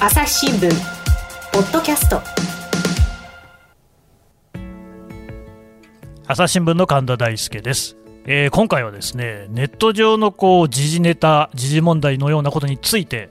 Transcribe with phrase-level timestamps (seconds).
[0.00, 0.70] 朝日新聞
[1.52, 2.20] ポッドキャスト。
[6.28, 13.30] 朝日新聞の神田大輔です、えー今回はですねネット上のこう時事ネタ時事問題のようなことについて、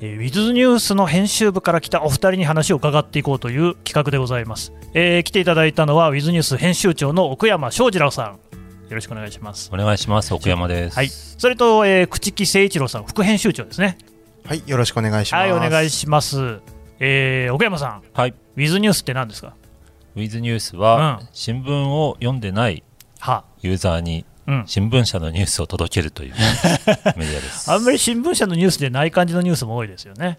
[0.00, 8.40] えー、ウィズニュースの編集部から来たお二人に話を伺っていこうという企画でございます、えー来ていただいたのはウィズニュース編集長の奥山翔二郎さん。
[8.88, 9.70] よろしくお願いします。
[9.72, 10.32] お願いします。
[10.32, 10.96] 奥山です。
[10.96, 11.10] はい。
[11.10, 13.98] それと、えー、朽木誠一郎さん副編集長ですね
[14.44, 15.40] はい、よろしくお願いします。
[15.42, 16.60] はいお願いします、
[17.00, 18.02] えー奥山さん。
[18.12, 18.34] はい。
[18.56, 19.54] ウィズニュースって何ですか？
[20.16, 21.28] ウィズニュースは、うん。
[21.32, 22.82] 新聞を読んでない
[23.20, 23.44] は。
[23.60, 24.64] ユーザーにうん。
[24.66, 27.68] 新聞社のニュースを届けるというメディアです。
[27.72, 30.38] あんまり新聞社のニュースでない感じのニュースも多いですよね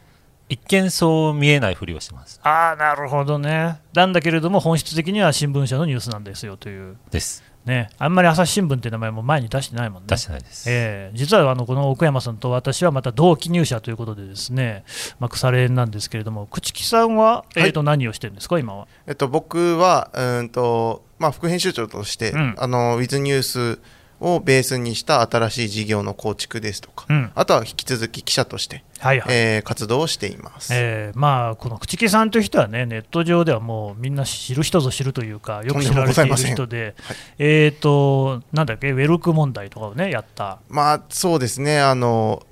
[0.49, 2.41] 一見そう見えないふりをしてます。
[2.43, 3.79] ああ、なるほどね。
[3.93, 7.43] なんだけれども、本質的には新聞社のニュースなんですよという、です。
[7.65, 10.07] ね、あんまり朝日新聞っていう名前も前に出してないもんね。
[10.07, 11.17] 出してないです、ええ。
[11.17, 14.85] 実はあのこの奥山さんと私はまた同期入社ということで、ですね、
[15.19, 18.87] まあ、腐れ縁なんですけれども、朽木さんは、えーと何をしてるんですか、今は？
[19.05, 22.55] えっと、僕は、うーんと、まあ、副編集長として、うん。
[22.57, 23.79] あの、ウィズニュース
[24.19, 27.31] をベースにした新しい事業の構築ですとか、うん。
[27.35, 29.35] あとは引き続き記者として、はいはい。
[29.35, 30.73] えー活動をしています。
[30.73, 37.17] えーまあ、この朽木さんという人はね、ネット上ではもうみんな知る人ぞ知るというか、よく知られている人で、はい。
[37.39, 40.59] えーと、なんだっけ、ウェルク問題とかをね、やった。
[40.69, 42.43] まあ、そうですね、あの、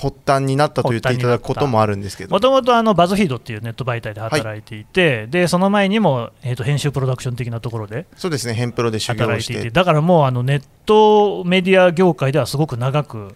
[0.00, 13.34] 発端になったと言っていただくこともあるんですけども、ともとあのバズフィードっていうネット媒体で働いていて、でその前にも、えー、と編集プロダクション的なところでそうですね、ヘンプロで修行働いていて、をして、だからもうあのネットメディア業界ではすごく長く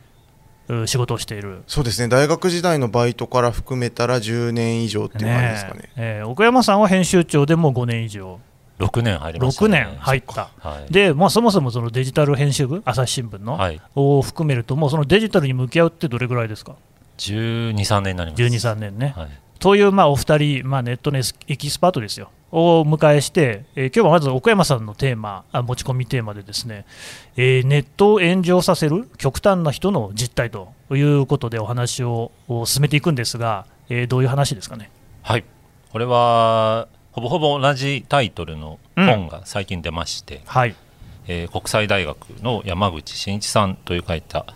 [0.69, 1.62] う仕事をしている。
[1.66, 5.91] そうですね、大学時代のバイトから含めたら10年以上っていう感じですかね。
[5.97, 8.41] えー奥山さんは編集長でもう5年以上、
[8.86, 10.92] 6年入りました、6ね、年入った、はい。
[10.92, 16.75] でまあ、そもそもそのデジタル編集部、朝日新聞の、はい、を含めると、もうそのデジタルに向き合うってどれぐらいですか、
[17.19, 18.42] 12、3年になります。
[18.42, 19.14] 12、3年ね。
[19.16, 26.84] はい、という、まあ、お二人、まあ、ネットのエキスパートですよ、をお迎えして、えー今日はまず奥山さんのテーマ、あ持ち込みテーマでですね、
[27.37, 34.91] えーネットを炎上させる極端な人の実態ということでお話をを進めていくんですが、えーどういう話ですかね？
[35.22, 35.44] はい、
[35.93, 40.75] これはほぼほぼ同じタイトルの本が最近出まして、はい、
[41.28, 44.47] えー国際大学の山口真一さんという書いた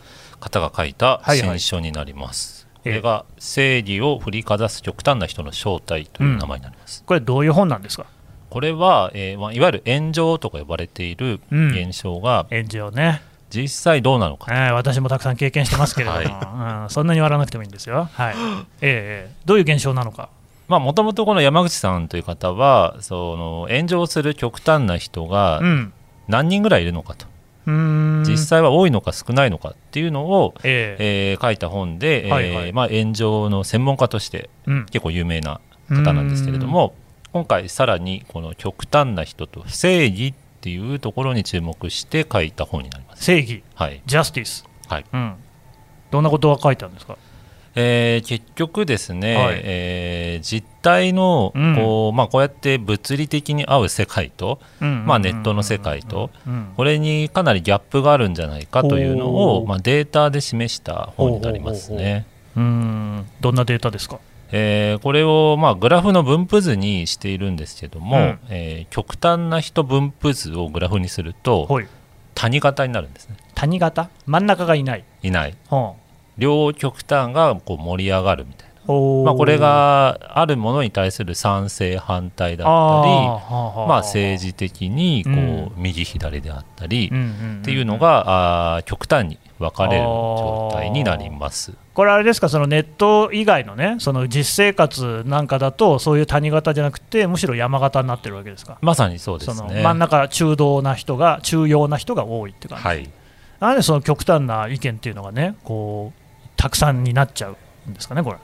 [0.40, 1.38] 方が書いたはいはい。
[1.38, 2.66] 新書になります。
[2.84, 7.02] ええこれが「正義を振りかざす極端な人の正体」という名前になります。
[7.04, 8.06] これ、どういう本なんですか、
[8.48, 11.70] これは、えーまあ、いわゆる炎上とか呼ばれているうん。
[11.72, 18.08] 現象が炎上ね、実際どうなのか、えー私もたくさん経験してますけれども、うん、そんなに笑わなくてもいいんですよ。
[18.12, 18.34] はい。
[18.36, 18.38] えー
[18.80, 19.48] えー。
[19.48, 20.28] どういう現象なのか。
[20.68, 25.92] まあもともとこの山口さんという方はその炎上する極端な人がうん。
[26.28, 27.24] 何人ぐらいいるのかと、
[28.28, 32.72] 実際は多いのか少ないのかっていうのを、えーえー書いた本で、えーはいはい。
[32.72, 34.86] まあ、炎上の専門家としてうん。
[34.86, 36.94] 結構有名な方なんですけれども
[37.32, 43.22] 今回さらにこの極端な人と正義っていうところに注目して書いた本になります。
[43.22, 44.02] 正義、はい。
[44.04, 45.04] ジャスティス、はい。
[45.12, 45.34] うん、
[46.10, 47.16] どんなことが書いてあるんですか？
[47.78, 49.60] えー結局ですね、はい。
[49.62, 51.76] えー実態のうん。
[51.76, 56.72] こう、まあ、こうやって物理的に合う世界と、まあ、ネットの世界とうん。
[56.76, 59.28] これにかなりギャップがあるんじゃないかというの
[59.58, 62.26] を、まあ、データで示した本になりますね。
[62.56, 63.26] うん。
[63.40, 64.18] どんなデータですか？
[64.52, 68.38] えーこれを、まあ、グラフの分布図にしているんですけども、うん。
[68.48, 71.68] えー極端な人分布図をグラフにすると
[72.34, 73.36] 谷型になるんですね。
[73.54, 74.08] 谷型？
[74.24, 75.04] 真ん中がいない。
[75.22, 75.54] いない。
[75.68, 75.96] ほ
[76.38, 82.72] 両極端がこう盛り上がるみたいな、うまあ、これがあるものに対する賛成反対だったり
[83.88, 91.72] まあ、政治的にこう、うん右左であったり、っていうのがあー極端に分かれる状態になります。
[91.94, 98.76] これあれですかそのネット以外のねその実生活なんかだとそういう谷型じゃなくてむしろ山型になってるわけですか？
[98.82, 99.82] まさにそうですね。
[99.82, 103.10] 真ん中中道な人が中庸な人が多いって感じ、はい、
[103.60, 106.20] なんでその極端な意見っていうのがねこう
[106.56, 107.56] たくさんになっちゃう
[107.90, 108.38] んですかねこれ。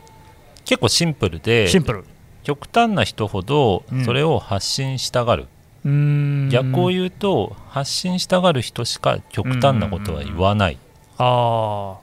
[0.64, 2.04] 結構シンプルでシンプル。
[2.44, 4.04] 極端な人ほどうん。
[4.04, 5.46] それを発信したがる、
[5.84, 6.48] うーん。
[6.50, 10.78] 逆を言うと発信したがる人しか極端なことは言わない、
[11.18, 12.02] ああ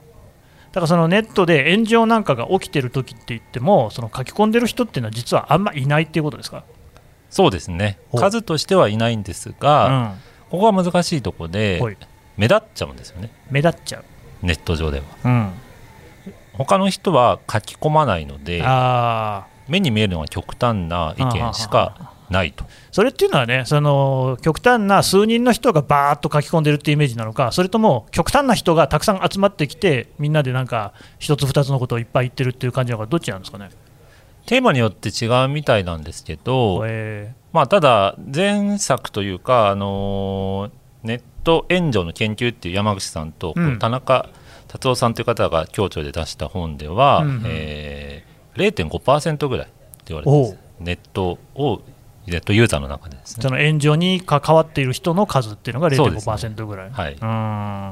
[0.72, 6.64] だからそのネットで炎上なんかが起きてる時って言ってもその書き込んでる人っていうのは実はあんまいないっていうことですか？
[7.28, 7.98] そうですね。
[8.14, 10.20] 数としてはいないんですうが、ん。
[10.50, 11.80] ここが難しいところで
[12.36, 13.30] 目立っちゃうんですよね。
[13.50, 14.04] 目立っちゃう、
[14.42, 15.04] ネット上では。
[15.24, 15.52] うん、
[16.64, 18.62] 他の人は書き込まないので
[19.68, 22.64] 目に見えるのは極端な意見しかないと。
[22.92, 33.70] それっていうのはねその極端な数人の人がバーッと書き込んでるっていうイメージなのかそれとも極端な人がたくさん集まってきてみんなでなんか一つ二つのことをいっぱい言ってるっていう感じなのかどっちなんですかね？
[34.46, 37.32] テーマによって違うみたいなんですけど、え。
[37.52, 43.78] まあ、ただ前作というか、あのーネット援助の研究っていう山口さんと、うん。
[43.78, 44.28] 田中
[44.70, 47.42] 達夫さんという方が共著で出した本では、うんうん。
[47.46, 49.74] えー0.5%ぐらいって
[50.06, 50.56] 言われてます。
[50.80, 51.82] ネットを
[52.26, 53.42] ネットユーザーの中でですね。
[53.42, 56.34] その援助に関わっている人の数っていうのがそうですね。
[56.34, 56.90] 0.5%ぐらい。
[56.90, 57.90] はい、うん。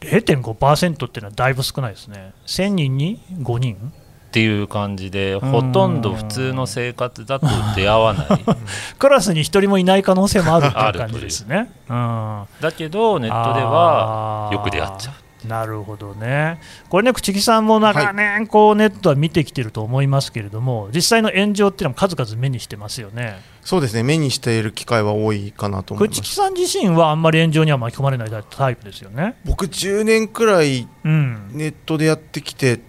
[0.00, 2.32] 0.5%っていうのはだいぶ少ないですね。
[2.46, 3.76] 1000人に5人？
[3.76, 7.46] っていう感じでほとんど普通の生活だと
[7.76, 8.26] 出会わない。
[8.98, 11.70] クラスに1人もいない可能性もあるっていう感じですね。
[11.88, 11.92] う。
[11.92, 12.44] ん。
[12.60, 23.40] だけどネットではよく出会っちゃうなるほどね、これね、朽木さんも長年、こうネットは見てきてると思いますけれども、実際の炎上っていうのも数々目にしてますよね。
[23.62, 26.20] そうですね目にしている機会は多いかなと思います。
[26.20, 29.36] 朽木さん自身はあんまり炎上には巻き込まれないタイプですよね。
[29.44, 32.80] 僕10年くらいうん、ネットでやってきて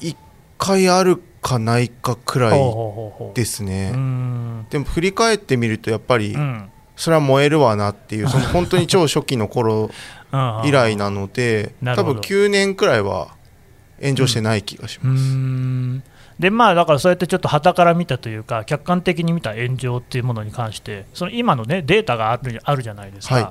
[0.00, 0.16] 1
[0.58, 2.60] 回あるかないかくらい
[3.34, 4.66] ですね、うん。
[4.70, 6.70] でも振り返ってみるとやっぱりうん。
[6.96, 9.90] それは燃えるわなっていうその本当に超初期の頃
[10.64, 13.34] 以来なので多分9年くらいは
[14.00, 16.02] 炎上してない気がします、ん。
[16.38, 23.48] でまあだからそうやってちょっと旗から見たというか客観的に見た炎上っていうものに関してその今のねデータがあるあるじゃないですか、はい。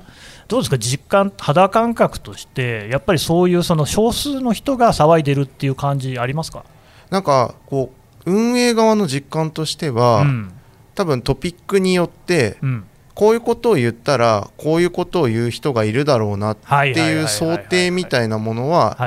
[0.48, 0.78] どうですか？
[0.78, 6.64] 実感肌感覚としてやっぱりそういうその少数の人が騒いでるっていう感じありますか、
[7.10, 7.92] なんかこ
[8.26, 10.52] う運営側の実感としては、うん。
[10.94, 12.86] 多分トピックによってうん、
[13.16, 18.98] こういうことを言ったらこういうことを言う人がいるだろうなってはいう想定みたいなものは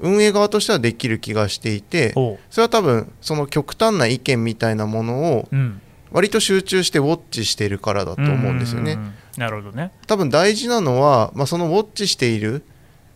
[0.00, 2.12] 運営側としてはできる気がしていて
[2.50, 5.80] それは多分その極端な意見みたいなものをうん。
[6.12, 8.92] 割と集中してウォッチしているからだと思うんですよね。
[8.92, 8.96] う。
[8.96, 9.14] ん。
[9.38, 9.92] なるほどね。
[10.06, 12.62] 多分大事なのは、まあ、そのウォッチしている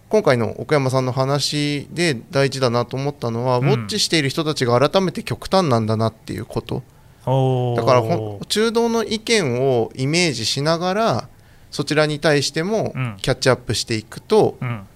[0.08, 3.68] 今回の奥山さんの話で大事だなと思ったのは、うん。
[3.68, 6.82] ウォッチしている人たちが改めて極端なんだなっていうこと
[7.26, 8.02] だから
[8.46, 11.28] 中道の意見をイメージしながら
[11.70, 13.16] そちらに対してもうん。
[13.20, 14.86] キャッチアップしていくとうん。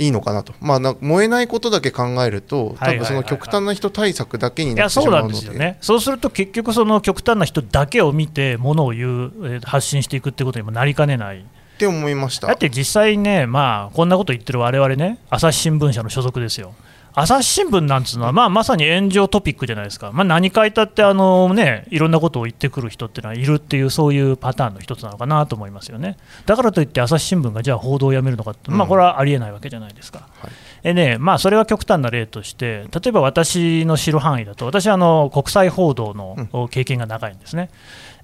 [0.00, 11.42] いいのかなと、まあ、な燃えないことだけ考えると多分その極端な人対策だけにいなってしやそうなまうんのでですよね、そうすると結局、その極端な人だけを見て、ものを言う、えー発信していくってことにもなりかねない、っ
[11.78, 12.46] て思いました。
[12.46, 16.74] だって実際ね、まあ、こんなこと言ってる我々ね、朝日新聞社の所属ですよ。
[17.20, 26.16] 朝日新聞なんつうのは、まあ、まさに炎上トピックじゃないですか、まあ、何書いたってあの、ね、いろんなことを言ってくる人っていうのはいるっていう、そういうパターンの一つなのかなと思いますよね。
[26.46, 30.28] だからといって、朝日新聞がじゃあ報道をやめるのかって、まあ、これはありえないわけじゃないですか。
[30.40, 30.50] はい
[30.84, 37.70] えねまあ、それは極端な例として、例えば私の知る範囲だと、私はあの国際報道の経験が長いんですね。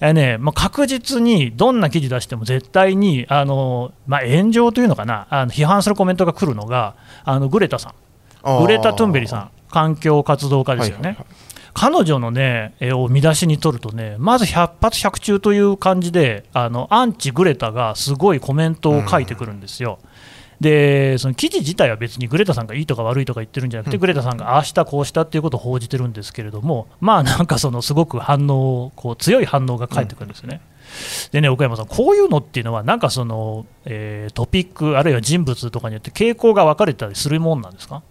[0.00, 6.94] えねまあ、確実にどんな記事出しても絶対にあの、まあ、炎上というのかな、あの批判するコメントが来るのが、
[7.24, 7.92] あのグレタさん、
[8.60, 11.02] グレタ・トゥンベリさん、環境活動家ですよね。
[11.02, 11.26] はいはいはい
[11.76, 19.98] 彼女のね、絵を見出しに取るとね、まず100発100中という感じで、あのアンチグレタがすごいコメントを書いてくるんですよ。
[20.60, 30.60] でその記事自体は別にグレタさんがいいとか悪いとか言ってるんじゃなくて、グレタさんがああした、こうしたっていうことを報じてるんですけれども、まあなんかそのすごく反応こう強い反応が返ってくるんですよね。
[31.32, 38.02] でね、岡山さん、こういうのっていうのは、なんかその、えートピック、あるいは人物とかによって傾向が分かれたりするもんなんですか？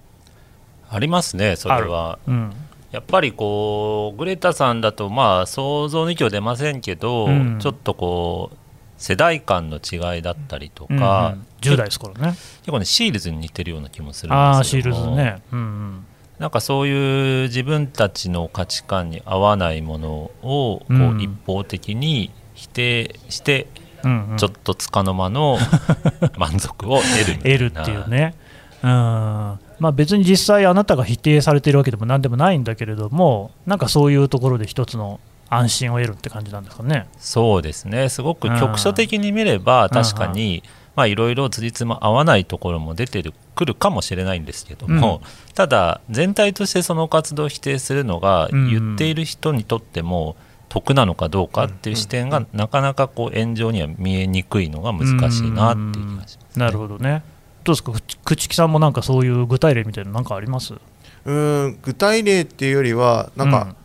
[0.93, 2.19] ありますねそれは。
[2.27, 2.53] うん、
[2.91, 7.59] やっぱりこうグレタさんだとまあ想像の域は出ませんけど、うん。
[7.59, 8.57] ちょっとこう
[8.97, 11.45] 世代間の違いだったりとうんか、うん。
[11.61, 12.37] 10代ですからね。
[12.59, 14.95] 結構ねシールズに似てるような気もするんですけども。
[14.97, 15.41] ルズね。
[15.51, 16.05] うんうん。
[16.37, 21.19] なんかそういう自分たちの価値観に合わないものをこううん。
[21.19, 23.65] 一方的に否定して
[24.03, 24.37] うんうん。
[24.37, 25.57] ちょっとつかの間の
[26.37, 27.57] 満足を得るみたいな。
[27.57, 28.35] 得るっていうね。
[28.83, 37.07] うんまあ、別に実際、あなたが否定されてるわけでもなんでもないんだけれども、なんかそういうところで一つの安心を得るって感じなんですかね。
[37.17, 38.07] そうですね。
[38.07, 40.63] すごく局所的に見れば確かに
[40.95, 45.21] まあいろいろ辻褄合わないところも出てるくるかもしれないんですけども、
[45.53, 48.69] ただ全体としてその活動を否定するのがうん。
[48.69, 50.37] 言っている人にとっても
[50.69, 57.21] 得なのかどうかっていう視点がなかなかこう炎上には見えにくいのが難しいなっていう気がします、ね、なるほどね。
[57.63, 57.97] どうですか、く
[58.33, 60.73] 朽木さんもなんかそういう具体例みたいなのなんかあります？
[60.73, 63.75] うーん具体例っていうよりはなんか、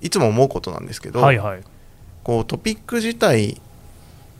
[0.00, 1.60] いつも思うことなんですけど、はいはい。
[2.22, 3.60] こうトピック自体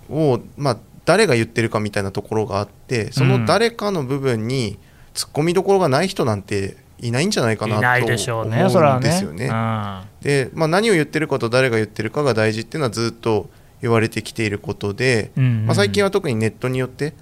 [0.09, 4.79] を、まあ、誰が言ってるかみたいなところがあってその誰かの部分に
[5.15, 7.99] 突っ込みどころがない人なんていないんじゃないかなと思。
[7.99, 9.47] うんですよね。
[9.47, 17.15] うんで、まあ、何を言ってるかと誰が言ってるかが大事っていうのはずっと言われてきていることで、うんうんまあ、最近は特にネットによって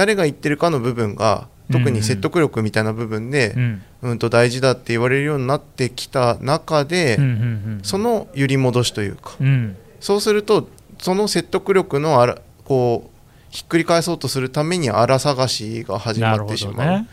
[0.00, 3.82] 誰が言ってるかの部分が特に説得力みたいな部分で、うん。
[4.00, 9.36] うん、と大事だって言われるようになってきた中で、うんうんその揺り戻しというか。
[9.38, 9.46] うん。
[9.46, 10.66] うんそうすると
[10.98, 13.10] その説得力のあらこう
[13.50, 16.74] ひっくり返そうとするために荒探しが始まってしまう。
[16.76, 17.06] どね。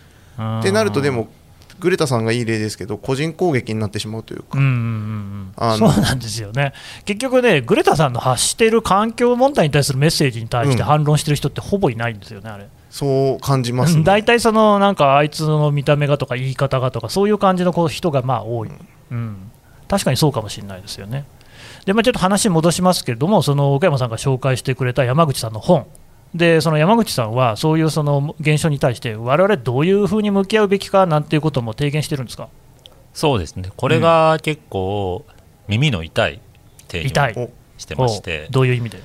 [0.62, 1.28] ってなるとでも
[1.80, 6.74] グレタさんがいい例ですけど個人攻撃になってしまうというか、うんうんうんそうなんですよね、
[7.06, 10.86] 結局ね、グレタさんの発している環境問題に対するメッセージに対してうん。
[10.86, 12.68] 反論してる人ってほぼいないんですよね、あれ。
[12.90, 14.04] そう感じますね。
[14.04, 18.70] 大体そのなんかあいつの見た目がとか言い方がとかそういう感じのこう人がまあ多い、
[19.12, 19.52] うん、
[19.88, 21.26] 確かにそうかもしれないですよね。
[21.86, 25.88] でまあ、ちょっと話戻しますけれども、その岡山さんが紹介してくれた山口さんの本、
[26.36, 32.50] でその山口さんはそういうその現象に対して、我々どういうふうに向き合うべきかなんていうことも提言してるんですか？
[33.14, 33.70] そうですね。
[33.78, 35.26] これが結構
[35.70, 36.42] 耳の痛い
[36.90, 37.34] 提言痛い。
[37.46, 38.48] をしてまして。
[38.50, 39.00] おどういう意味で、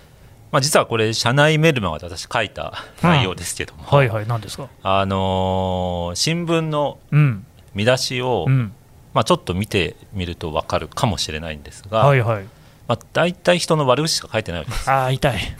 [0.52, 8.72] まあ、実はこれ社内メルマガで私書いた内容ですけども、はいはい、なんですか、あのー新聞のうん見出しを、うん、
[9.14, 12.44] まあ、ちょっと見てみると分かるかもしれないんですが、はいはい、
[12.86, 14.90] まあ、大体人の悪口しか書いてないわけです。
[14.90, 15.38] ああ、痛い、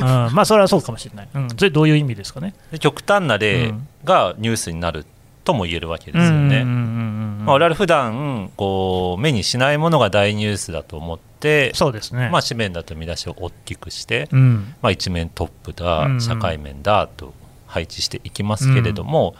[0.00, 2.54] うん、まあそれはそうかもしれない、うん、それどういう意味ですかね？
[2.70, 3.72] で極端な例
[4.04, 5.06] がニュースになる
[5.48, 6.36] とも言えるわけですよね。
[6.36, 12.28] うんうんうんうんまあ、我々普段こう目にしないものが大ニュースだと思って、そうですね。
[12.30, 17.32] まあ、紙面だと見出しを大きくして、うん、まあ、一面トップだ、うんうん社会面だと
[17.66, 19.34] 配置していきますけれども、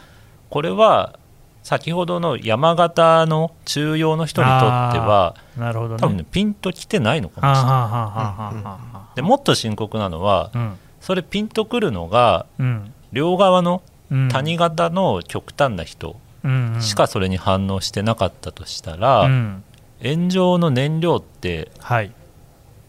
[0.48, 1.18] これは
[1.62, 4.64] 先ほどの山形の中央の人にとって
[4.98, 6.00] はなるほどね。
[6.00, 8.78] 多分ねピンときてないのかもしれな
[9.12, 9.16] い。
[9.16, 13.97] でもっと深刻なのはうんそれピンとくるのがうん両側のうん
[14.30, 16.80] 谷型の極端な人うんうん。
[16.80, 19.64] しかそれに反応してなかったとしたら、うん。
[20.02, 22.12] 炎上の燃料ってはい、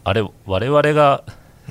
[0.04, 1.24] あれ我々が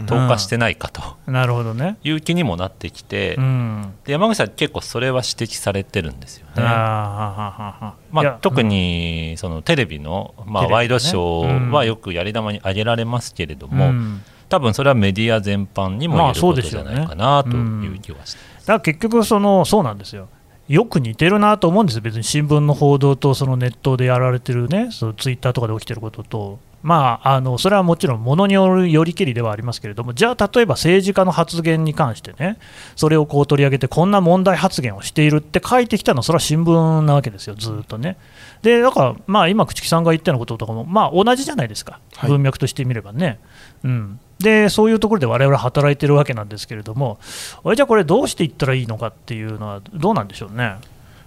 [0.05, 1.97] 投下してないかとなるほどね。
[2.03, 3.93] いう気にもなってきて、うん。
[4.05, 6.53] で山口さん結構それは指摘されてるんですよね。
[6.57, 11.69] あまあ、特にそのテレビの、まあ、ワイドショうん。
[11.69, 14.21] ーはよくやり玉に挙げられますけれどうも、ん。
[14.49, 18.39] 多分それはメディア全般にもまあ言えることじゃないかなという気はして。
[18.39, 20.27] だから結局その、そうなんですよ。
[20.67, 32.57] よく似てるなと思うんですよ、別に新聞の報道とそのネットでやられてるね、そのツイッターとかで起きてることと、まあ、あのそれはもちろん、ものによるよりけりではありますけれども、じゃあ、例えば政治家の発言に関してね、
[32.95, 38.17] それをこう取り上げて、こんな問題発言をしているって書いてきたのは、それは新聞なわけですよ、ずーっとね。
[38.61, 42.29] で、だから、まあ、今、朽木さんが言ったようなこととかも、まあ、同じじゃないですか、はい。
[42.29, 43.39] 文脈としてみればね。
[43.83, 47.19] うん、で、そういうところで我々働いてるわけなんですけれども、
[47.63, 50.75] あれじゃあこれ、どうしていったらいいのかっていうのは、どうなんでしょうね？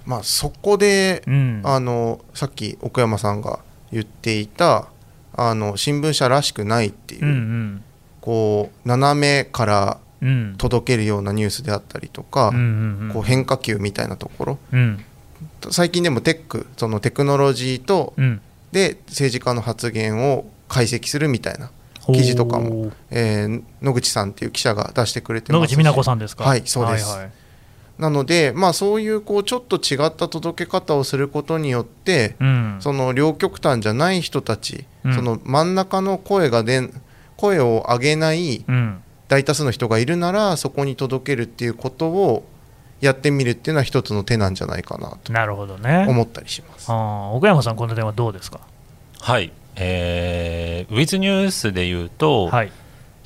[0.04, 3.60] まあ、そこで、うん、あのさっき奥山さんが
[3.92, 4.88] 言っていた
[5.34, 7.84] あの新聞社らしくないっていう、うんうん。
[8.20, 10.54] こう斜めからうん。
[10.56, 12.62] 届けるようなニュースであったりとか、うんうん
[13.08, 13.12] うん。
[13.12, 14.58] こう変化球みたいなところ。
[14.72, 15.04] うん。
[15.70, 18.40] 最近でもテックそのテクノロジーとうん。
[18.72, 21.70] で政治家の発言を解析するみたいな
[22.06, 22.92] 記事とかも。
[23.10, 25.62] えー野口さんっていう記者が出してくれてますし。
[25.62, 26.44] 野口美奈子さんですか？
[26.44, 27.08] はいそうです。
[27.10, 27.32] はいはい。
[27.98, 32.76] なので、まあ、そういうこうちょっと違った届け方をすることによって、うん。
[32.80, 35.14] その両極端じゃない人たち、うん。
[35.14, 36.92] その真ん中の声がでん
[37.36, 39.02] 声を上げないうん。
[39.28, 42.44] 大多数の人がいるならそこに届けるっていうことを
[43.00, 46.04] やってみるっていうのは一つの手なんじゃないかなとなるほどね。
[46.06, 46.90] 思ったりします。
[46.90, 48.60] あー奥山さん、この点はどうですか？
[49.20, 52.72] はい、えー、ウィズニュースで言うと、はい、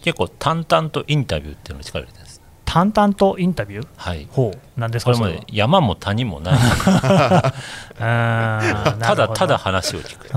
[0.03, 2.36] 結構淡々とインタビューっていうのを力を入れてるんです。
[2.77, 3.87] 淡々とインタビュー？
[3.97, 6.59] はい、ほう、なんですこれか、それまで山も谷もない。
[7.97, 10.29] ただただ話を聞く。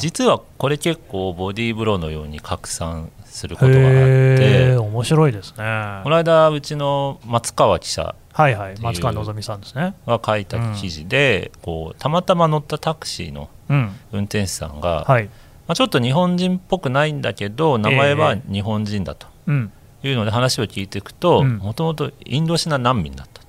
[0.00, 6.00] 実はこれ結構ボディーブローのように拡散することがあっへてー面白いですね。
[6.02, 9.94] この間うちの松川記者はいはい、松川のさんですね。
[10.06, 15.30] が書いた記事で、こうたまたま乗ったタクシーのうん、運転手さんが、はい、ま
[15.72, 19.26] あ、ちょっと日本人っぽくないんだけど名前は日本人だと。
[19.46, 21.58] うん、いうので話を聞いていくとうん。
[21.58, 23.48] もともとインドシナ難民だったと。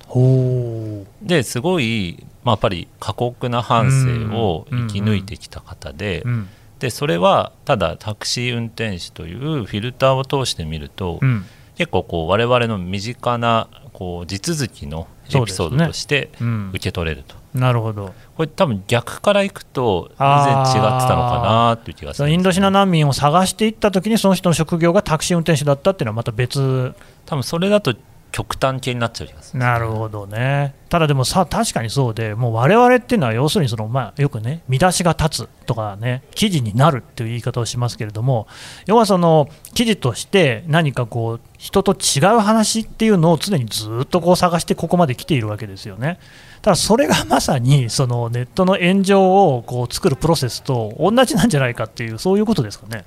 [1.22, 6.48] ですごい、まあ、やっぱり過酷な半生を生き抜いてきた方で,、うん、
[6.80, 11.44] でそれはただタクシー運転手というフィルターを通してみると、うん、
[11.76, 16.68] 結構こう我々の身近なこう地続きのエピソードとしてうん。
[16.70, 18.14] 受、け取れると、なるほど。
[18.36, 26.94] これ多分逆からいくと全然違ってたのかなっていう気がするねインドシナ難民を探していったときに、その人の職業がタクシー運転手だったっていうのはまた別、
[27.26, 27.94] 多分それだと
[28.32, 29.60] 極端系になっちゃう気がする。
[29.60, 38.46] なるほどね、ただでもさ、確かにそうで、もう我々っていうのは、要するにその、まあ、よくね、見出しが立つとかね、記事になるっていう言い方をしますけれども、
[38.86, 46.18] 要はその記事として何かこう、人と違う話っていうのを常にずっとこう探して、ここまで来ているわけですよね。
[46.62, 53.04] ただそれがまさにそのネットの炎上をこう作るプロセスと同じなんじゃないかっていう、そういうことですかね。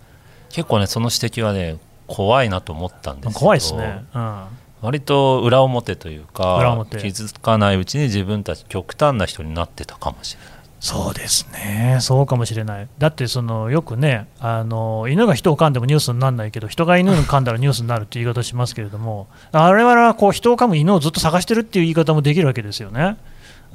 [0.49, 1.77] 結構ねその指摘はね
[2.07, 3.39] 怖いなと思ったんですけど。
[3.39, 4.43] 怖いですね、うん、
[4.83, 6.97] 割と裏表という裏か表。
[6.97, 10.53] 気づかないうちに自分たち極端な人になってたかもしれない。
[10.83, 23.15] そうですね、そうかもしれない、だってそのよくねあの、犬が人を噛んでもニュースにならないけど、人が犬を噛んだらニュースになるっていう言い方しますけれども、我々はこう人を噛む犬をずっと探してるっていう言い方もできるわけですよね。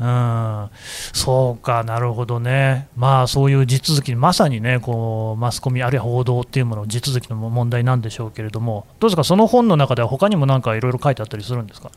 [0.00, 0.70] うん、
[1.12, 11.90] そうか、なるほどね、まあそういう地続き、まさにねこうマスコミ、あるいは報道っていうもの、地続きの問題なんでしょうけれども、どうですか、その本の中では他にもなんかいろいろ書いてあったりするんですか？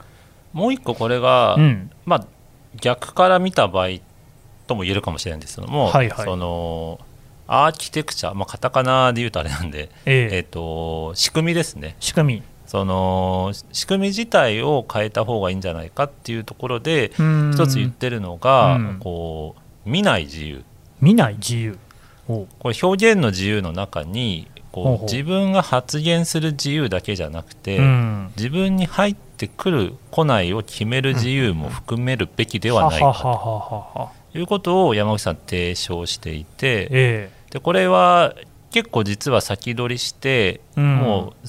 [0.53, 1.91] もう一個これが、うん。
[2.05, 2.25] まあ、
[2.75, 3.87] 逆から見た場合
[4.67, 6.25] とも言えるかもしれないんですけども、はいはい。
[6.25, 6.99] その
[7.47, 10.35] アーキテクチャ、まあ、カタカナで言うとあれなんで、ええ。
[10.37, 11.95] えっと仕組みですね。
[11.99, 17.51] 仕組みその仕組み自体を変えた方がいいんじゃないかっていうところでうん。
[17.53, 18.97] 一つ言ってるのが、うん。
[19.01, 20.63] こう見ない自由。
[21.01, 21.77] 見ない自由。
[22.27, 28.31] これ表現の自由の中にこう自分が発言する自由だけじゃなくて、うん。
[28.37, 34.09] 自分に入ってくる来ないを決める自由も含めるべきではないかと。
[34.33, 38.33] いうことを山口さん提唱していてえでこれは
[38.69, 40.95] 結構実は先取りして、えうん。
[40.99, 41.47] もう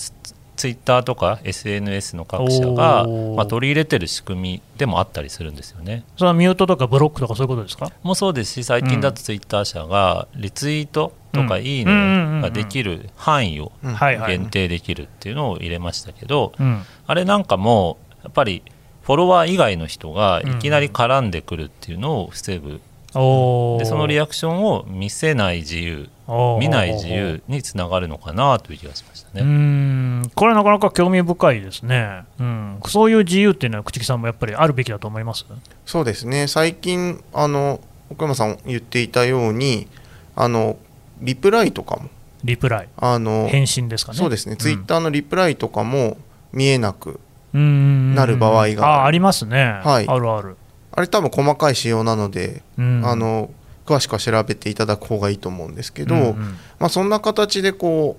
[0.62, 3.04] ツツイッターとか SNS の各社が、
[3.36, 6.04] まあ、取り入れてる仕組みでもあったりするんですよね。
[6.16, 7.90] それはミュートとかブロックとかそういうことですか？
[8.04, 11.64] もうそうですし最近だとツイッター社がリツイートとかうん。
[11.64, 16.82] いいねができる範囲を限定できるっていうのを入れましたけど、うん。
[17.08, 18.62] あれなんかもやっぱり
[19.02, 26.08] フォロワー以外の人がいきなり絡んでくるっていうのを防ぐ、おでそのリアアクションを見せない自由
[26.58, 29.42] 見ない自由につながるのかなという気がしましたね。
[29.44, 30.30] ん。
[30.34, 35.44] これはなかなか興味深いですね、うん、そういう自由っていうのは朽木さんもやっぱりあるべきだと思います？
[35.84, 36.46] そうですね。
[36.46, 39.88] 最近あの奥山さん言っていたように
[40.34, 40.76] あの
[41.20, 42.08] リプライとかも
[42.44, 42.88] リプライ。
[42.96, 44.18] あの返信ですかね？
[44.18, 44.56] そうですね、ん。
[44.56, 46.16] ツイッターのリプライとかも
[46.52, 47.20] 見えなく
[47.52, 50.08] うんなる場合があありますね、はい。
[50.08, 50.56] あるある、
[50.92, 53.02] あれ多分細かい仕様なので、うん。
[53.04, 53.50] あの
[53.86, 56.36] 詳しくは調べていただく方がいいと思うんですけど、うんうん
[56.78, 58.16] まあ、そんな形でこ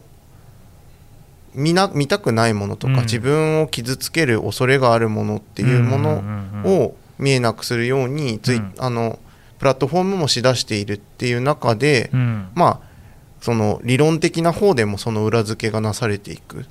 [1.56, 3.00] う見な見たくないものとか、うん。
[3.02, 6.24] 自分を傷つける恐れがあるものっていうもの
[6.66, 8.74] を見えなくするようにツイ、うん。
[8.80, 9.20] あの
[9.60, 12.50] プラットフォームもし出しているっていう中で、うん。
[12.56, 12.94] まあ
[13.44, 16.62] その理論的な方でもその裏付けがなされていく。
[16.62, 16.64] っ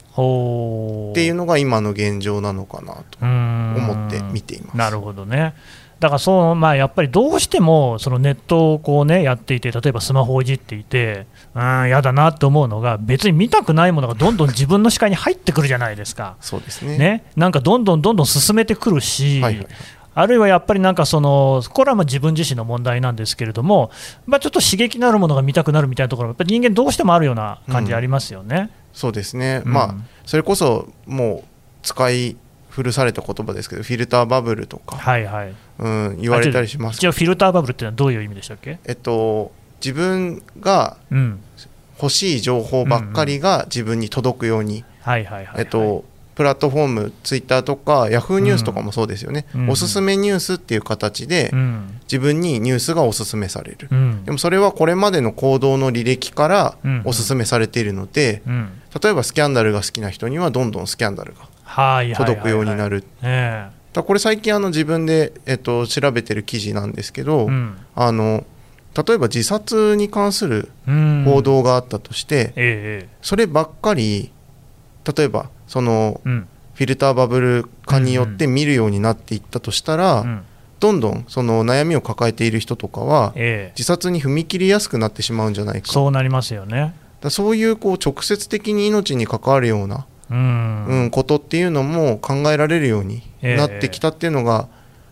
[1.14, 4.76] ていうのが今の現状なのかなと思思って見ています。
[4.78, 5.54] なるほどね。
[6.02, 16.98] だからそう、まあ、やっぱりどうしてもそのネットをこう、ね、やっていて、例えばスマホをいじっていて、うん、やだなと思うのが、別に見たくないものがどんどん自分の視界に入ってくるじゃないですか、そうですね。
[16.98, 19.74] ね、なんかどんどんどんどん進めてくるし、はいはいはい。
[20.16, 23.92] あるいはやっぱりなんかその、これはまあ自分自身の問題なんですけれども、
[24.26, 28.70] まあ、ちょっと刺激のあるものが見たくなるみたいなところ、やっぱり人間どうしてもあるような感じありますよね。
[28.92, 29.94] そうですね、うんまあ
[30.26, 32.36] それこそもう使い
[32.72, 36.96] 古された言葉ですけどフィルターバブルとか、はいはい、うん、言われたりします。
[36.96, 39.52] 一応、フィルターバブルっていうのはどういう意味でしたっけ、えっと
[39.85, 41.40] 自分がうん、
[42.00, 46.04] 欲しい情報ばっかりが自分に届くように、はいはいはい、はい、えっと
[46.35, 49.70] プラットフォームツイッターとかヤフーニュースとかもそうですよね、うん。
[49.70, 52.00] おすすめニュースっていう形でうん。
[52.04, 54.24] 自分にニュースがおすすめされる、うん。
[54.24, 57.02] でもそれはこれまでの行動の履歴からうん。
[57.04, 58.70] おすすめされているので、うん。
[59.02, 61.40] 例えばスキャンダルが好きな人にはどんどんスキャンダルが
[62.16, 63.04] 届くようになる。
[63.22, 67.76] えだこれ最近あの自分で、えっと、調べてる記事なんですけど、えうん。
[67.94, 68.44] あの
[68.94, 71.24] 例えば自殺に関するうん。
[71.26, 74.30] 報道があったとして、えええそればっかり
[75.16, 76.48] 例えばそのえうん。
[76.74, 80.42] フィルターバブル化によって見るようになっていったとしたら、うん。
[80.80, 83.72] どんどんその悩みを抱えている人とかはええ。
[83.76, 85.92] 自殺に踏み切りやすくなってしまうんじゃないか。
[85.92, 86.94] そうなりますよね。
[87.20, 94.68] だそういうこう直接的に命に関わるような、うん、うん、ことっていうのも考えられるようになってきたっていうのが、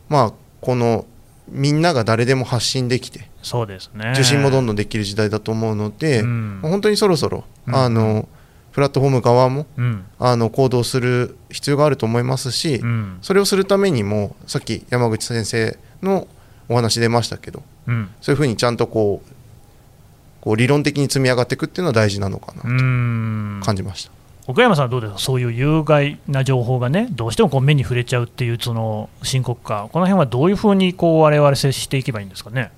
[0.09, 1.05] まあこの
[1.49, 4.13] みんなが誰でも発信できてそうですね。
[4.15, 6.59] 受信もどんどんできる時代だと思うので、うん。
[6.63, 7.75] 本当にそろそろ、うん。
[7.75, 8.29] あの
[8.73, 10.05] プラットフォーム側もうん。
[10.19, 13.19] あの行動する必要があると思いますし、うん。
[13.23, 16.29] それをするためにもさっき山口先生の
[16.69, 18.11] お話出ましたけどうん。
[18.21, 19.33] そういうふうにちゃんとこう
[20.43, 23.59] こう理論的に積み上がっていくっていうのは大事なのかなうん。
[23.61, 24.13] と感じました。
[24.47, 32.73] 奥山さんはどうですか、そういう有害な情報がね、どうしてもこう目に触れちゃうっていうその深刻化、この辺はどういうふうにこう我々接していけばいいんですかね？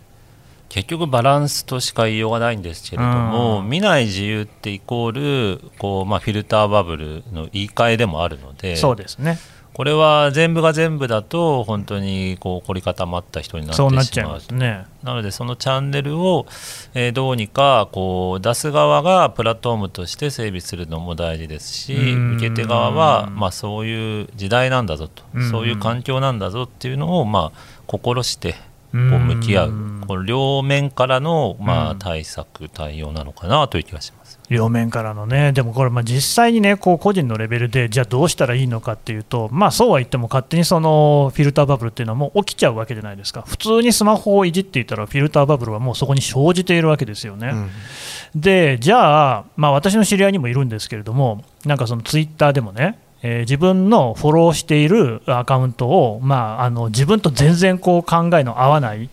[0.69, 9.39] 結局バランスとしか言いようがないんですけれども、うん見ない自由ってイコールこう、まあ、フィルターバブルの言い換えでもあるのでそうですね。
[9.75, 13.91] これは全部が全部だと本当にこう凝り固まった人になってしまう。
[13.91, 14.85] そうなっちゃいますね。
[15.03, 16.47] なのでそのチャンネルを、
[16.95, 22.37] えーどうにかこう出す側がプラットフォームとして整備するのも大事ですしうん。
[22.37, 25.51] 受け手側は、まあ、そういう時代なんだぞとうん。
[25.51, 28.59] そういう環境なんだぞっていうのを、まあ、心してこ
[28.93, 29.69] ううん向き合う。
[29.71, 30.05] うん。
[30.07, 31.99] この両面からの、まあ、うん。
[31.99, 34.22] 対策対応なのかなという気がします。
[34.53, 47.51] 両面からのね、でもこれ、まあ実際にね、こう個人のレベルで、じゃあどうしたらいいのかっていうと、まあそうは言っても、勝手にそのフィルターバブルっていうのはもう起きちゃうわけじゃないですか、普通にスマホをいじっていたら、フィルターバブルはもうそこに生じているわけですよね。
[47.53, 48.41] うん。
[48.41, 59.09] で、じゃあ、まあ、私の知り合いにもいるんですけれども、なんかそのツイッターでもね、えー自分のフォローしているアカウントを、まあ、あの自分と全然こう考えの合わない、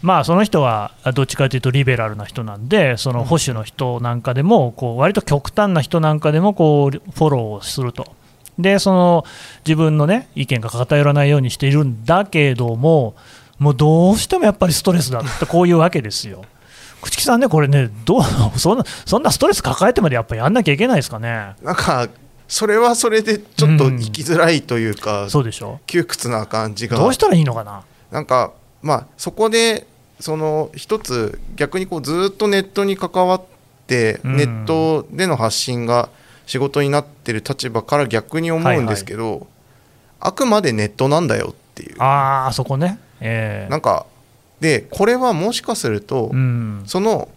[0.00, 8.16] まあ、その人はどっちかというとリベラルな人なんで、その保守の人なんかでも、こう割と極端な人なんかでもこうフォローをすると。
[8.58, 9.24] でその
[9.64, 13.14] 自分の、ね、意見が偏らないようにしているんだけども、
[13.58, 16.44] もうどうしてもやっぱりストレスだってこういうわけですよ。
[17.02, 18.22] 朽木さんね、これね、どう
[18.56, 21.54] そんなそんなストレス抱えてまでやっぱやんなきゃいけないですかね。
[21.62, 22.08] なんか
[22.48, 27.82] それはそれでちょっと生きづらいというか、そうでしょ窮屈な感じがどうしたらいいのかな。
[28.10, 29.86] なんかまあそこで
[30.20, 33.42] その一つ逆にこうずっとネットに関わっ
[33.86, 34.36] て、うん。
[34.36, 36.08] ネットでの発信が
[36.46, 39.46] 仕事になってる立場から逆に思うんですけど、
[40.20, 42.02] あくまでネットなんだよっていう。
[42.02, 42.98] ああ、そこね。
[43.20, 44.06] えーなんか
[44.60, 47.28] でこれはもしかすると、うん、その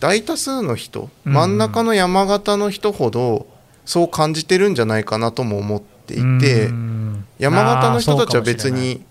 [0.00, 1.32] 大多数の人うん。
[1.32, 3.46] 真ん中の山形の人ほど
[3.84, 7.26] そう感じてるんじゃないかなとも思っていて、うん。
[7.38, 9.04] 山形の人たちは別に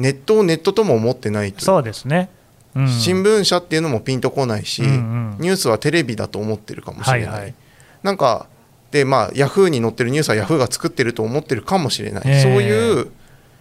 [0.00, 1.64] ネットをネットとも思ってないという。
[1.64, 2.28] そうですね。
[2.74, 2.88] うん。
[2.88, 5.36] 新聞社っていうのもピンとこないし、うんうん。
[5.38, 7.54] ニュースはテレビだと思ってるかもしれない、はいはい。
[8.02, 8.46] なんか
[8.90, 13.10] でまあヤフーに載ってるニュースはヤフーが作ってると思ってるかもしれない、えーそういう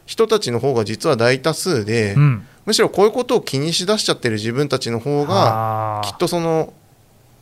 [0.08, 6.73] 人たちの方が実は大多数で、うん、むしろこういうことを気にしだしちゃってる自分たちの方がきっとその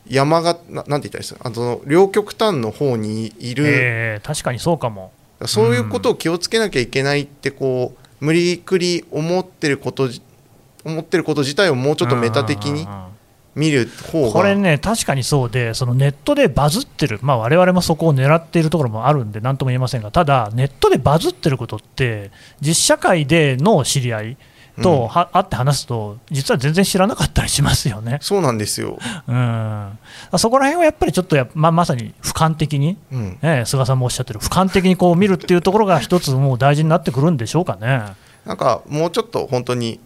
[0.06, 1.40] 山がななんて言ったらいいですか？
[1.44, 5.12] あの両極端の方にいる、えー確かにそうかも。
[5.46, 10.22] そういうことを気をつけなきゃいけないってこう無理くり思ってることじ
[10.84, 12.86] 思ってること自体をもうちょっとメタ的に
[13.54, 14.32] 見る方が。
[14.32, 24.36] これね、確かにそうで、そのネットでバズってる、まあ、我々もそこを狙っているところもあるんで、なんとも言えませんが、ただ、ネットでバズってることって、実社会での知り合い
[24.82, 28.18] とは、会って話すと、実は全然知らなかったりしますよね。
[28.20, 29.98] そうなんですよ、うん、
[30.36, 38.02] そこら辺はやっぱりちょっとや、まあ、まさに俯瞰的に、うん、ね、菅さんもおっしゃってる、俯瞰的にこう見るっていうところが一つ、もう大事になってくるんでしょうかね。
[38.44, 40.00] なんかもうちょっと本当に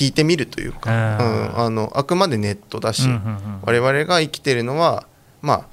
[0.00, 1.28] 引いてみるというか、うん。
[1.28, 1.58] うん。
[1.58, 3.40] あのあくまでネットだし、うんうんうん。
[3.62, 5.06] 我々が生きてるのは
[5.40, 5.66] まあ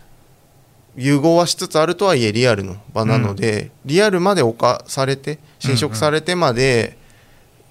[0.95, 6.97] 融合はしつつあるとはいえリアルの場なので、リアルまで侵されて侵食されてまで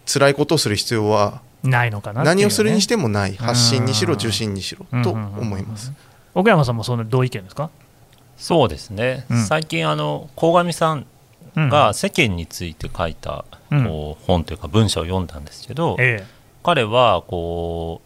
[0.07, 2.27] 辛いことをする必要はないのかなね。
[2.27, 3.37] 何をするにしてもない。
[3.37, 4.19] 発信にしろうん。
[4.19, 5.93] 受信にしろと思います。
[6.35, 7.71] 奥山さんもその同意見ですか、
[8.37, 9.45] そうですね、うん。
[9.45, 11.07] 最近あの鴻上さん
[11.55, 11.69] うん。
[11.69, 13.85] が世間について書いたうん。
[13.85, 16.25] こう本というか文章を読んだんですけど、え
[16.63, 18.01] 彼はこ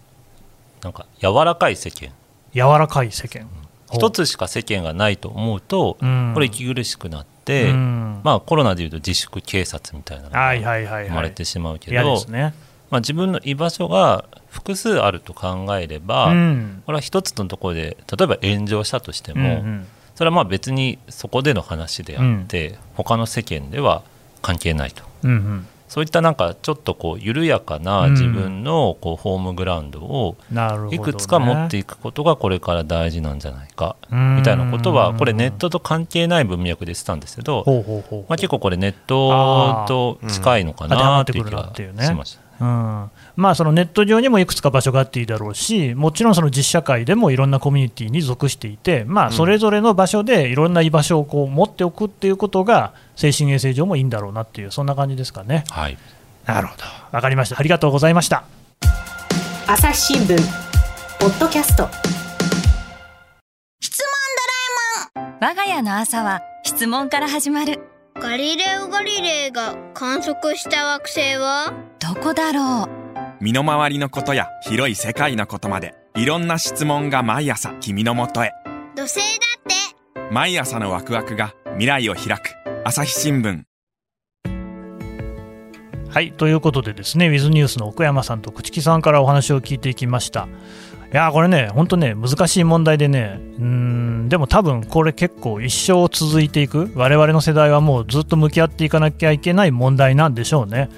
[0.80, 2.10] うなんか柔らかい世間。
[2.52, 3.48] え、柔らかい世間。
[3.92, 6.32] 一つしか世間がないと思うと、うん。
[6.34, 7.35] これ息苦しくなって、
[7.70, 8.20] うん。
[8.24, 11.08] まあ、コロナでいうと自粛警察みたいなのはいが。
[11.08, 12.16] 生まれてしまうけ嫌ど。
[12.90, 16.82] まあ、自分の居場所が複数あると考えれば、うん。
[16.86, 19.86] これは一つのところで例えば炎上したとしても、うんうん。
[20.14, 24.02] それはまあ別にそこでの話であって、他の世間では
[24.42, 25.02] 関係ないと。
[25.24, 30.36] うんうんそういったなんかちょっとこう緩やかな自分のこうホームグラウンドを。
[30.90, 34.36] いくつか持っていくことがこれから大事なんじゃないかうん。
[34.36, 37.64] みたいなことはこれネットと関係ない文脈でしたんですけど、
[38.28, 42.45] まあ、結構これネットと近いのかなっていう気がしました。
[42.60, 43.10] うん。
[43.36, 55.64] まあ、そのネット上にもいくつか場所があっていいだろうし、もちろんその実社会でもいろんなコミュニティに属していて、まあ、それぞれの場所でいろんな居場所をこう持っておくっていうことが、精神衛生上もいいんだろうなっていう、そんな感じですかね。
[55.70, 55.98] はい。
[56.46, 58.44] なるほど、わかりました、ありがとうございました。
[59.66, 60.36] 朝日新聞。
[61.18, 61.88] ポッドキャスト。
[65.40, 71.74] 我が家の朝は質問から始まるガリレオ・ガリレイが観測した惑星は？
[71.98, 72.88] どこだろう？
[73.40, 78.52] 身の回りのことや広い世界のことまでいろんな質問が毎朝君のもとへ。
[78.94, 79.62] 土星だっ
[80.24, 80.32] て。
[80.32, 83.64] 毎朝のワクワクが未来を開く朝日新聞。
[86.08, 90.48] はいということでですねウィズニュースの奥山さんと朽木さんからお話を聞いていきました
[91.12, 100.90] いやーこれね本当ね難しい問題でねうんでも多分これ結構一生続いていく我々の世代はもうずっと向き合っていかなきゃいけない問題なんでしょうね。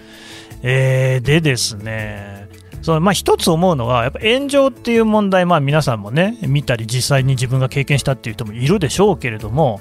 [0.63, 2.49] えーでですね
[2.83, 9.81] そのまあ、一つ思うのは、やっぱ炎上っていう問題、まあ、皆さんもね、見たり、実際に自分が経験したっていう人もいるでしょうけれども、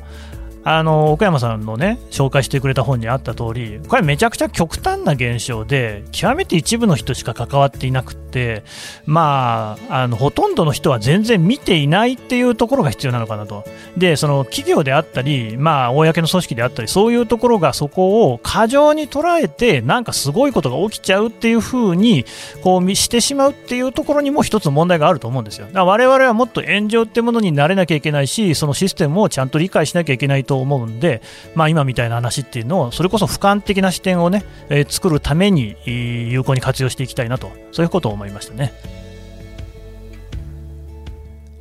[0.64, 8.64] あの奥山さんのね紹介してくれた本にあった通りこれめちゃくちゃ極端な現象で極めて一部の人しか関わっていなくって
[9.06, 13.64] まああのほとんどの人は全然見ていないっていうところが必要なのかなと。
[13.96, 22.26] でその企業であったりまあ公の組織であったりそういうところがそこを過剰に捉えてなんかすごいことが起きちゃうっていう風に
[22.62, 25.68] こうしてしまうっていうところにも一つ問題があると思うんですよ。
[25.68, 31.22] だから我々はもっと炎上ってものになれなきゃいけないしそのシステムをちゃんと理解しなきゃいけないと思うんで、
[31.56, 38.74] まあ、今みたいな話っていうのをそれこそ俯瞰的な視点をね、えー作るために有効に活用していきたいなとそういうことを思いましたね。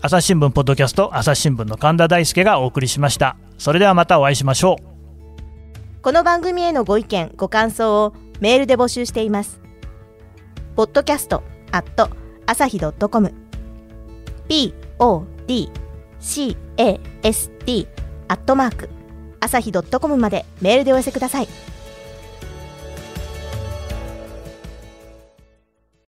[0.01, 3.37] 朝日新聞ポッドキャスト朝日新聞の神田大輔がお送りしました。
[3.59, 6.03] それではまたお会いしましょう。
[6.03, 9.61] この番組へのご意見ご感想をメールで募集しています。
[10.77, 12.09] ポッドキャストアット
[12.47, 13.35] 朝日 .com
[17.23, 17.96] podcast
[18.29, 18.89] アットマーク
[19.41, 21.49] 朝日 .com までメールでお寄せください。